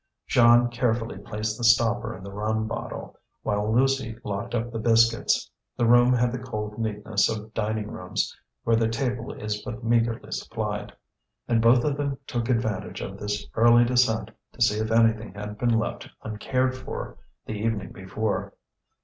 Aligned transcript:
Jeanne 0.25 0.67
carefully 0.69 1.19
placed 1.19 1.59
the 1.59 1.63
stopper 1.63 2.17
in 2.17 2.23
the 2.23 2.31
rum 2.31 2.65
bottle, 2.67 3.15
while 3.43 3.71
Lucie 3.71 4.17
locked 4.23 4.55
up 4.55 4.71
the 4.71 4.79
biscuits. 4.79 5.51
The 5.77 5.85
room 5.85 6.11
had 6.11 6.31
the 6.31 6.39
cold 6.39 6.79
neatness 6.79 7.29
of 7.29 7.53
dining 7.53 7.91
rooms 7.91 8.35
where 8.63 8.75
the 8.75 8.87
table 8.87 9.31
is 9.31 9.61
but 9.61 9.83
meagrely 9.83 10.31
supplied. 10.33 10.93
And 11.47 11.61
both 11.61 11.83
of 11.83 11.97
them 11.97 12.17
took 12.25 12.49
advantage 12.49 12.99
of 13.01 13.19
this 13.19 13.45
early 13.53 13.83
descent 13.85 14.31
to 14.53 14.61
see 14.63 14.79
if 14.79 14.89
anything 14.89 15.35
had 15.35 15.59
been 15.59 15.77
left 15.77 16.09
uncared 16.23 16.75
for 16.75 17.17
the 17.45 17.53
evening 17.53 17.91
before. 17.91 18.55